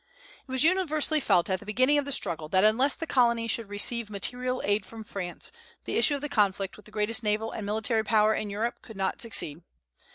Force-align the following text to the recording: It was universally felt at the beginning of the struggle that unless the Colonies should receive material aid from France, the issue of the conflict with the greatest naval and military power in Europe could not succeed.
It 0.47 0.51
was 0.51 0.63
universally 0.63 1.19
felt 1.19 1.47
at 1.47 1.59
the 1.59 1.65
beginning 1.67 1.99
of 1.99 2.05
the 2.05 2.11
struggle 2.11 2.49
that 2.49 2.63
unless 2.63 2.95
the 2.95 3.05
Colonies 3.05 3.51
should 3.51 3.69
receive 3.69 4.09
material 4.09 4.59
aid 4.65 4.83
from 4.83 5.03
France, 5.03 5.51
the 5.83 5.95
issue 5.95 6.15
of 6.15 6.21
the 6.21 6.27
conflict 6.27 6.75
with 6.75 6.85
the 6.85 6.91
greatest 6.91 7.21
naval 7.21 7.51
and 7.51 7.67
military 7.67 8.03
power 8.03 8.33
in 8.33 8.49
Europe 8.49 8.81
could 8.81 8.97
not 8.97 9.21
succeed. 9.21 9.61